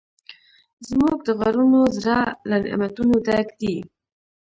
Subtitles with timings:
[0.89, 2.19] زموږ د غرونو زړه
[2.49, 3.75] له نعمتونو ډک دی.